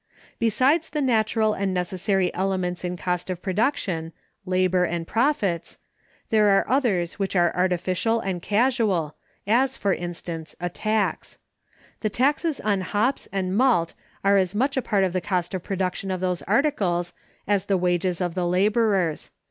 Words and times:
Besides 0.39 0.89
the 0.89 0.99
natural 0.99 1.53
and 1.53 1.75
necessary 1.75 2.33
elements 2.33 2.83
in 2.83 2.97
cost 2.97 3.29
of 3.29 3.43
production—labor 3.43 4.83
and 4.83 5.05
profits—there 5.05 6.47
are 6.49 6.67
others 6.67 7.19
which 7.19 7.35
are 7.35 7.55
artificial 7.55 8.19
and 8.19 8.41
casual, 8.41 9.13
as, 9.45 9.77
for 9.77 9.93
instance, 9.93 10.55
a 10.59 10.69
tax. 10.69 11.37
The 11.99 12.09
taxes 12.09 12.59
on 12.61 12.81
hops 12.81 13.27
and 13.31 13.55
malt 13.55 13.93
are 14.23 14.37
as 14.37 14.55
much 14.55 14.75
a 14.75 14.81
part 14.81 15.03
of 15.03 15.13
the 15.13 15.21
cost 15.21 15.53
of 15.53 15.61
production 15.61 16.09
of 16.09 16.19
those 16.19 16.41
articles 16.47 17.13
as 17.47 17.65
the 17.65 17.77
wages 17.77 18.21
of 18.21 18.33
the 18.33 18.47
laborers. 18.47 19.29